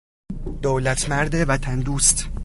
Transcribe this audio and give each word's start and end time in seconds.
دولتمرد 0.61 1.35
وطن 1.47 1.79
دوست 1.83 2.29